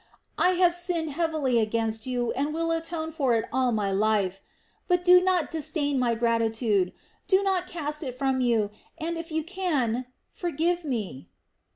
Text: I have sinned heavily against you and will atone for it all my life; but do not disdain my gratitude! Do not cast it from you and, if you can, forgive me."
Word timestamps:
I 0.39 0.53
have 0.53 0.73
sinned 0.73 1.11
heavily 1.11 1.59
against 1.59 2.07
you 2.07 2.31
and 2.31 2.55
will 2.55 2.71
atone 2.71 3.11
for 3.11 3.35
it 3.35 3.45
all 3.53 3.71
my 3.71 3.91
life; 3.91 4.41
but 4.87 5.05
do 5.05 5.21
not 5.23 5.51
disdain 5.51 5.99
my 5.99 6.15
gratitude! 6.15 6.91
Do 7.27 7.43
not 7.43 7.67
cast 7.67 8.01
it 8.01 8.15
from 8.17 8.41
you 8.41 8.71
and, 8.97 9.15
if 9.15 9.31
you 9.31 9.43
can, 9.43 10.07
forgive 10.31 10.83
me." 10.83 11.29